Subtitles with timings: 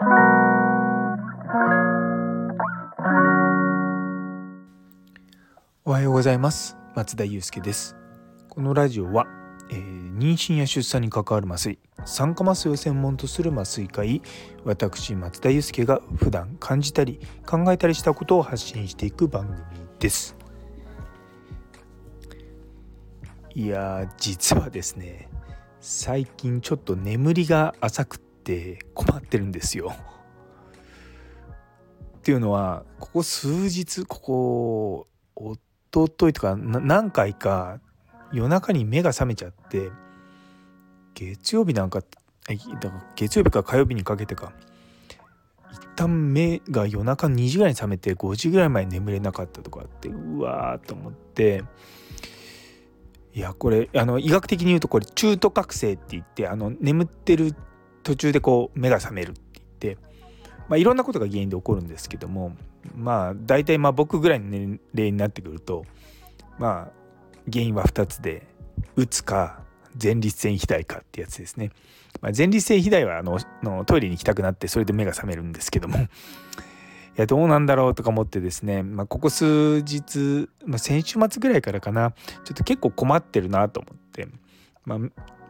[0.00, 0.04] お
[5.90, 6.76] はようございます。
[6.94, 7.96] 松田祐介です。
[8.48, 9.26] このラジオは、
[9.70, 14.22] えー、妊娠や出産に関わる麻酔酸化麻酔を専門とする麻酔科医
[14.64, 19.58] 私松田祐介が普段感じたり考えたりしたことを発信していく番組
[19.98, 20.36] です。
[23.52, 25.28] いや実はですね
[25.80, 29.92] 最近ちょっと眠りが浅くって困ってるんですよ。
[32.18, 35.56] っていうのはここ数日ここお
[35.90, 37.78] とといとか何回か
[38.32, 39.90] 夜中に目が覚めちゃって
[41.14, 42.14] 月曜日なんかだか
[42.84, 44.52] ら月曜日か火曜日にかけてか
[45.70, 51.64] 一旦目が夜中2時ぐらいに覚めて5時ぐらい前に眠れなかったとかってうわーと思って
[53.34, 57.54] いやこれあの医学的に言うとこれ中途覚醒って言ってあの眠ってる
[58.08, 59.40] 途中でこう目が覚めるって
[59.80, 60.02] 言って、
[60.66, 62.56] まあ、いろんなことが原因で起こるんですけども
[62.96, 65.84] まあ大体まあ僕ぐらいの年齢になってくると
[66.58, 66.92] まあ
[67.52, 68.46] 原因は2つで
[68.96, 69.60] うつか
[70.02, 71.70] 前立腺肥大かってやつですね。
[72.22, 76.00] まあ、前立腺肥大はあののトイレに行きたくなってそれで目が覚めるんですけども い
[77.16, 82.12] やどうなんだろうとか思ってですね、まあ、ここ数日、まあ、先週末ぐらいからかな
[82.44, 84.28] ちょっと結構困ってるなと思って、
[84.84, 84.98] まあ、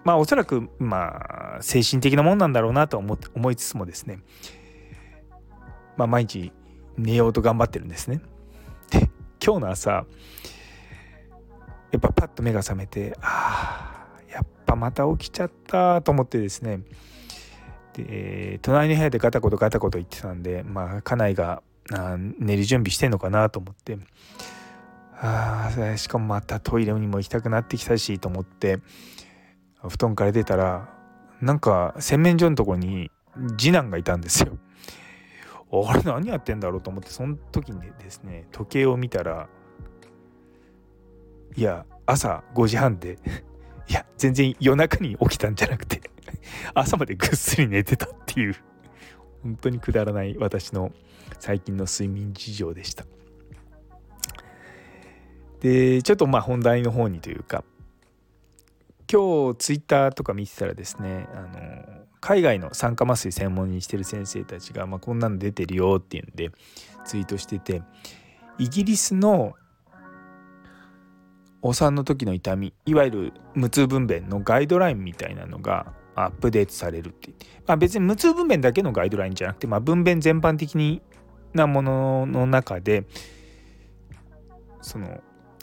[0.08, 4.20] まあおそらくまあ精神的なもんなんだろうなと思思いつつもですね、
[5.98, 6.50] まあ、毎日
[6.96, 8.22] 寝ようと頑張ってるんですね。
[8.88, 9.10] で
[9.44, 10.06] 今日の朝や
[11.98, 16.80] っぱパッと目が覚めてああやっぱまた起きちゃったと思ってですね
[17.92, 21.62] で隣の部屋でガタコトガタコト言ってたんでまあ家内が
[22.38, 23.98] 寝る準備してんのかなと思って
[25.20, 28.78] あしかもまたトイレにも行きたくなってきたしと思って
[29.88, 30.88] 布団から出たら
[31.40, 33.10] なんか洗面所のとこに
[33.56, 34.58] 次男がいたんですよ。
[35.86, 39.48] あれ何やってんだろうと思ってその時にですね時計を見たら
[41.56, 43.18] いや朝5時半で
[43.86, 46.00] いや全然夜中に起きたんじゃなくて
[46.72, 48.54] 朝までぐっすり寝てたっていう
[49.42, 50.90] 本当にくだらない私の
[51.38, 53.04] 最近の睡眠事情でした
[55.60, 57.62] でちょっとまあ本題の方にというか
[59.10, 66.50] 今日ツイッターとか見てたらですねあの海外の酸化麻酔専門にしてる先生たちが、まあ、こんなの出てるよっていうんで
[67.04, 67.82] ツイートしてて
[68.58, 69.54] イギリスの
[71.62, 77.30] お産の時の痛みいわゆる無痛分娩のガイドラインみたいなのがアップデートされるって、
[77.66, 81.00] まあ、別に無痛分娩だけのガイドラインじゃなくて、まあ、分娩全般的に
[81.54, 83.04] なものの中で
[84.82, 85.20] その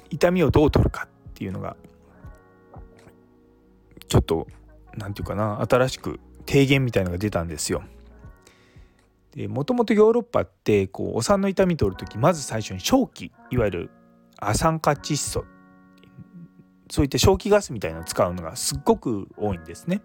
[0.09, 1.75] 痛みをどう取るかっていうのが
[4.15, 4.47] ちょっと
[4.95, 7.83] 何て言うかな新しく提言みたいのが出たんですよ。
[9.49, 13.89] もともとヨーロッパってこうお産の痛み取る時まず最初に正気いわゆる
[14.39, 15.43] ア酸化窒素
[16.89, 20.01] そういった正気ガスみたいなのを使うのがすっごく多いんですね。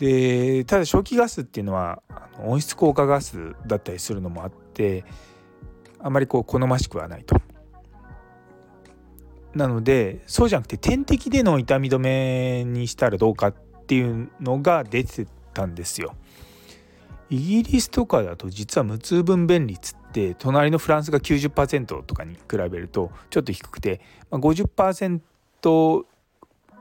[0.00, 2.02] でただ正気ガスっていうのは
[2.40, 5.04] 温室効果ガスだったりするのもあって
[6.00, 7.36] あまりこう好ましくはないと。
[9.54, 13.54] なのでそうじゃなくて点滴での痛み止めにしたらどうかっ
[13.86, 16.14] ていうのが出てたんですよ。
[17.28, 26.04] イギリスとかだと実は無痛分娩率って隣のフランスが90%とかに比べるとちょっと低くて、まあ、50%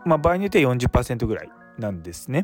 [0.05, 2.43] まあ場合によっては40%ぐらいなんですね。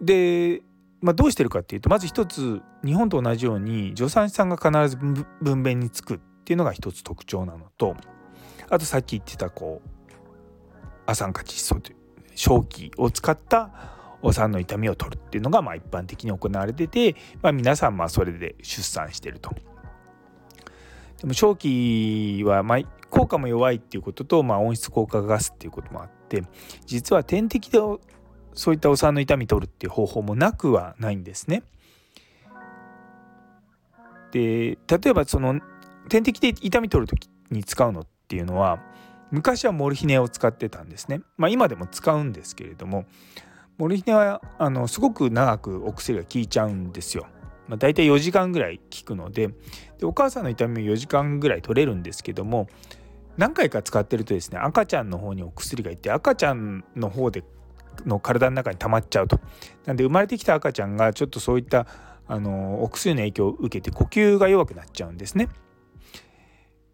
[0.00, 0.62] で、
[1.00, 7.96] まあ、どうしてるかっていうとまず一つ日本と同じように助産師さんが必ず分娩につくっていうのが一つ特徴なのと
[8.68, 9.88] あとさっき言ってたこう
[11.06, 11.96] ア酸化窒素という
[12.34, 13.70] 正気を使った
[14.22, 19.50] お産の痛みを取るっていうのがまあ一般的に行われてて、まあ、皆さんまあそれで出産してると。
[21.20, 22.78] でも正気はまあ
[23.08, 26.42] 効果も弱いっていうことと、まあ、温室効果ガスっていうこともあって
[26.84, 27.78] 実は点滴で
[28.52, 31.62] そういったお産の痛み取るっていう方法もなくはないんですね。
[34.32, 35.60] で例えばその
[36.08, 38.80] 点滴で痛み取る時に使うのってっていうのは
[39.30, 41.20] 昔はモルヒネを使ってたんですね。
[41.36, 43.06] まあ、今でも使うんですけれども
[43.78, 47.26] モルヒネはあのすごく長くお薬が効いちゃうんですよ。
[47.68, 49.50] まあ、大体4時間ぐらい効くので
[49.98, 52.68] でお母さんの痛みも4時間ぐらい取れるんですけども
[53.36, 57.44] 何回か使ってるとですね赤ちゃんの方にお薬がいって赤ちゃんの方で
[58.04, 59.40] の体の中に溜まっちゃうと。
[59.84, 61.86] なんで生まれてきた赤ちゃんがちょっとそういった
[62.28, 65.48] あのお薬の影響を受けて呼吸が弱くなっちゃうんですね。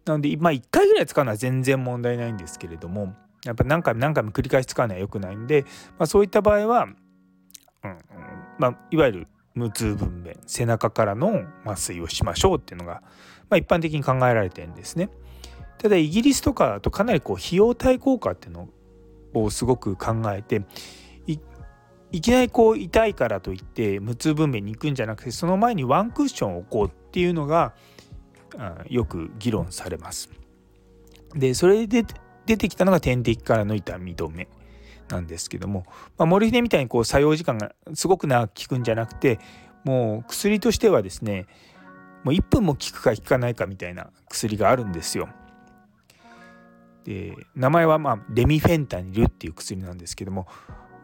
[0.05, 3.13] なので、まあ、1回ぐらい使うのは全然問題ないんですけれども
[3.45, 5.63] やっぱ何回も何回も繰り返し使うのは良くないんで、
[5.97, 6.87] まあ、そういった場合は、
[7.83, 7.97] うん
[8.57, 13.01] まあ、いわゆる無痛分娩背中からの麻酔をしましょうっていうのが、
[13.49, 15.09] まあ、一般的に考えられてるんですね。
[15.77, 18.69] ただイギリスとかとかなりこう費用対効果っていうの
[19.33, 20.61] をすごく考えて
[22.13, 27.73] いきなりこう痛いからといって無痛分娩に行くんじゃなくてその前にワンクッションを置こうっていうのが
[28.89, 30.29] よく議論されます。
[31.35, 32.05] でそれで
[32.45, 34.47] 出てきたのが点滴からの痛み止め
[35.09, 35.85] なんですけども、
[36.17, 39.39] まあ、モルヒネみたいにこう作用時間がすごく長く効くんじゃなくて
[39.83, 41.45] もう薬としてはですね
[42.23, 45.29] もう1分も効くか効かないかみたいな薬があるんですよ。
[47.03, 50.47] で名前はまあレミフェンタニルっていう薬なんですけども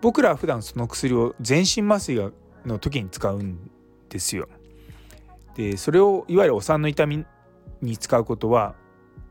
[0.02, 2.32] 僕らは普段その薬を全身麻酔
[2.66, 3.70] の時に使うん
[4.08, 4.48] ですよ。
[5.56, 7.26] でそれをいわゆるお産の痛み
[7.82, 8.76] に使うことは、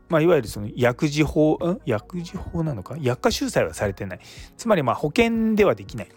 [0.09, 1.79] まあ、いわゆるその薬事法ん？
[1.85, 2.95] 薬事法なのか？
[2.99, 4.19] 薬価収載はされてない
[4.57, 6.09] つまりまあ保険ではできない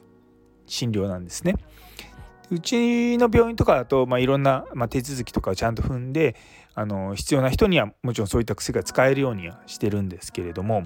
[0.66, 1.54] 診療なんですね。
[2.50, 6.36] うちの病院とかだと、まあ、いろんな、まあ、手続きとかをちゃんと踏んで
[6.74, 10.82] あの必要な人にはもちろんそういった薬が使えるようにはしてるんですけれども、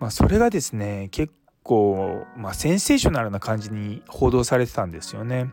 [0.00, 1.32] まあ、それがですね結
[1.62, 5.50] 構、まあ、センセーショナルな感じに報道されてたんですよね。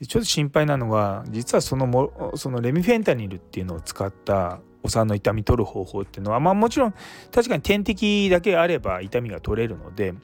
[0.00, 6.94] でちょっと心配なのが実はそのもそのレミフェンタニルっていうのを使ったお産の痛み取る方法っていうのは、まあ、もちろん
[7.30, 10.14] 確かに点滴だけあれば痛みが取れるので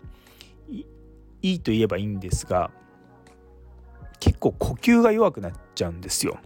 [1.42, 2.70] いいと言えばいいんですが
[4.18, 6.38] 結構呼吸が弱くなっちゃうんですよ。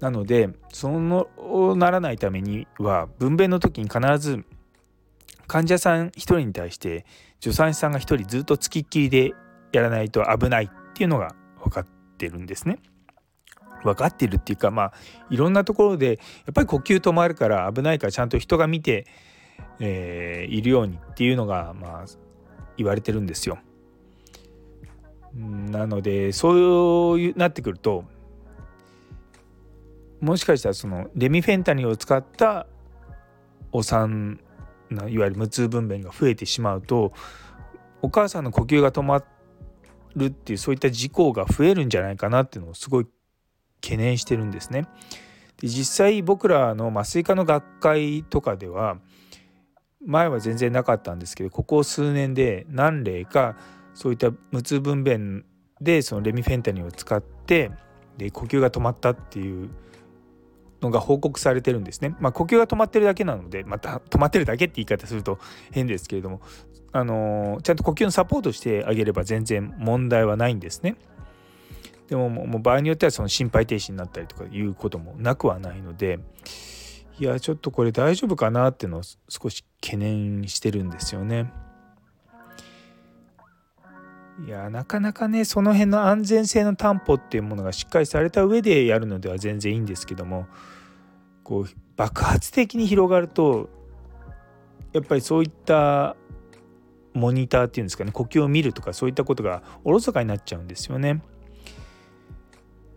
[0.00, 4.44] なのでそうならないためには分娩の時に必ず
[5.46, 7.04] 患者さん1人に対して
[7.40, 9.34] 助産師さんが1人ずっとつきっきりで
[9.72, 11.86] やらないと危ないっていうのが分かっ
[12.24, 12.78] てるんですね。
[13.82, 14.92] 分かってるっていうかまあ
[15.28, 19.06] いろんなところでやっぱり呼吸止まるから危ないからちゃんと人が見て、
[19.78, 22.04] えー、いるようにっていうのがまあ
[22.78, 23.58] 言われてるんですよ。
[25.34, 28.04] なのでそういうなってくると
[30.20, 32.66] もしかしたらそのレミフェンタニルを使った
[33.72, 34.40] お産
[34.90, 37.12] いわゆる無痛分娩が増えてしまうと
[38.00, 39.24] お母さんの呼吸が止まっ
[40.16, 43.06] るっていうそういった事故が増えるんじゃないかなっていうのをすごい
[43.82, 44.86] 懸念してるんですね。
[45.60, 48.98] で実際僕らの麻酔科の学会とかでは
[50.04, 53.56] 前は全然なかったんですけどここ数年で何例か
[53.94, 55.42] そういった無痛分娩
[55.80, 57.70] でそのレミフェンタニンを使って
[58.18, 59.70] で呼吸が止まったっていう
[60.84, 62.14] のが報告されてるんですね。
[62.20, 65.38] まあ、呼吸が止まってるだけなのでまた止まってるだけって言い方すると
[65.72, 66.40] 変ですけれども、
[66.92, 70.96] あのー、ちゃんと呼吸のサポートしてあげれば全然問題はないんですね。
[72.08, 76.20] でももう場合によってはその心肺停止になったりとかいうこともなくはないので
[77.18, 81.50] いやちょっとこれ大丈夫かなっていうのを少し懸念してるんですよね。
[84.42, 90.46] いやなかなかねその辺の安全性の担保っていうものがしっかりされた上でやるのでは全然いいんですけども
[91.44, 93.68] こう爆発的に広がると
[94.92, 96.16] やっぱりそういった
[97.12, 101.22] モニターっていうんですかね呼吸を見るとかそういったことがおろそかになっちゃうんですよね。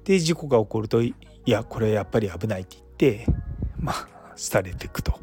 [0.05, 1.13] で事故が起こるとい
[1.45, 3.25] やこれやっぱり危ないって言って
[3.77, 4.07] まあ
[4.51, 5.19] 廃れていくと、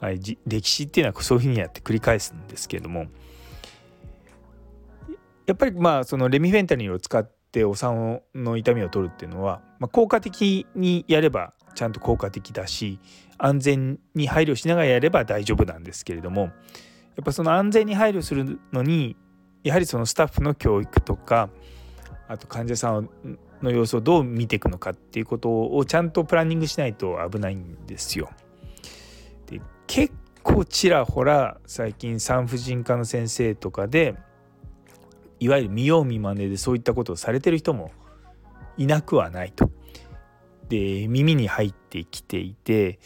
[0.00, 0.10] まあ、
[0.46, 3.06] 歴史っていうのはそういうふうにやって繰り返すんですけども
[5.48, 13.00] やっぱりまあそのレミフェンタニルを使ってお産の痛みを取るっていうのは、まあ、効果的にやればちゃんと効果的だし
[13.38, 16.52] 安全に配慮しながらやれば大丈夫なんですけれどもやっ
[17.24, 19.16] ぱその安全に配慮するのに
[19.64, 21.48] やはりそのスタッフの教育とか
[22.28, 23.08] あと患者さん
[23.62, 28.28] の様子をどう見ていくのかっていうことをちゃんとプランニングしないと危ないんですよ。
[29.46, 30.12] で結
[30.42, 34.14] 構ちらほら最近産婦人科の先生とかで
[35.40, 37.90] いわゆる見よう見まねでそういったことをされてる人も
[38.76, 39.70] いなくはないと。
[40.68, 42.98] で耳に入ってきていて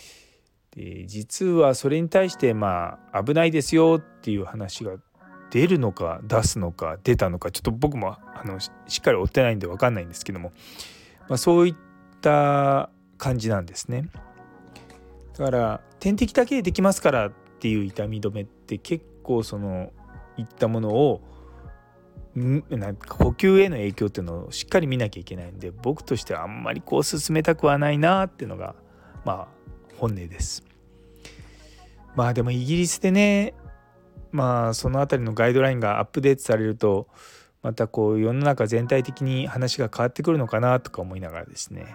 [0.74, 4.96] で実はそれに対してまあ危ないですよっていう話が
[5.50, 10.52] 出るのか出すのか出たのかちょっと僕もあのしっかり追ってないんで分かんないんですけども、
[11.28, 11.74] まあ、そういっ
[12.20, 14.08] た感じなんですね。
[15.38, 19.92] だから点滴だけでできますからっていう痛み止めって結構その
[20.36, 21.22] いったものを
[22.34, 28.74] なんか呼吸への影響っていうのをしっかり見なきゃいけないんで僕としてはあんまりこう進めたくはないなっていうのが
[29.24, 29.48] まあ
[29.98, 30.64] 本音です。
[32.16, 33.54] まあでもイギリスでね
[34.30, 37.06] まあその辺りのガイドラインがアップデートされると
[37.62, 41.94] またこう世の中全体的に話が変わってくるのかなとか思いながらですね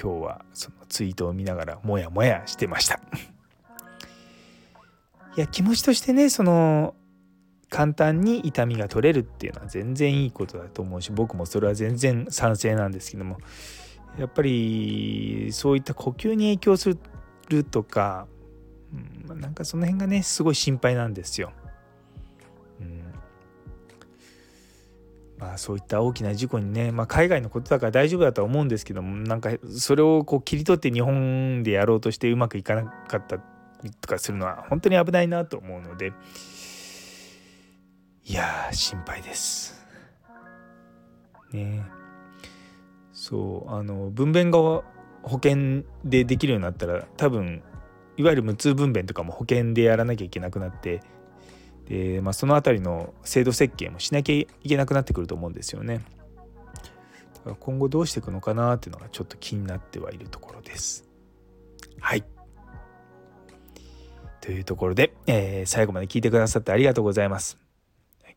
[0.00, 3.00] 今日はそのツイートを見ながらモヤモヤしてました。
[5.34, 6.94] いや気持ちとしてねその
[7.72, 13.38] 簡単に痛みが取れるっていうのは全然いいことだと思うし僕もそれは全然賛成なんですけども
[14.18, 16.98] やっぱりそういった呼吸に影響す
[17.48, 18.26] るとか、
[19.26, 21.52] うん、なんかその辺がねすごい心配なんですよ。
[22.78, 23.02] うん
[25.38, 33.36] まあ、そういった大きな事故にね、まあ、海外のことだから大丈夫だとは思うんですけどもなんかそれをこう切り取って日本でやろうとしてうまくいかなかった
[33.82, 36.12] りとかするのは本当に危ないなと思うので。
[38.24, 39.84] いや心配です。
[41.52, 41.84] ね
[43.12, 44.58] そうあの分娩が
[45.22, 47.62] 保険でできるようになったら多分
[48.16, 51.02] いわゆる無痛分娩とかも保険でやらなきゃいけなくなって
[51.86, 56.00] で、まあ、その辺りの制度設計もしなきゃいけなくなってくると思うんですよね。
[57.34, 61.08] だから今後どうしていくのかなっていうのがちょっと気になってはいるところです。
[62.00, 62.24] はい。
[64.40, 67.61] というところで、えー、最後まで聞いてくださってありがとうございます。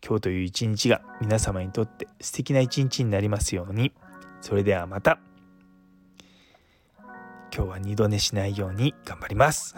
[0.04, 3.92] 今日という一日が皆様にとって素敵な一日になりますように。
[4.42, 5.20] それではまた。
[7.56, 9.75] 今日は二度寝しないように頑張ります。